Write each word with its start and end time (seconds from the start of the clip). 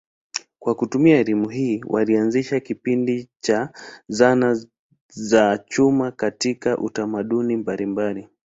Kwa 0.59 0.75
kutumia 0.75 1.17
elimu 1.19 1.49
hii 1.49 1.83
walianzisha 1.87 2.59
kipindi 2.59 3.29
cha 3.39 3.73
zama 4.07 4.65
za 5.07 5.57
chuma 5.57 6.11
katika 6.11 6.77
tamaduni 6.93 7.55
mbalimbali. 7.57 8.27